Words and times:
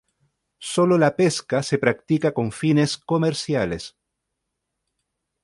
Solo 0.57 0.97
la 0.97 1.15
pesca 1.15 1.61
se 1.61 1.77
practica 1.77 2.33
con 2.33 2.51
fines 2.51 2.97
comerciales. 2.97 3.95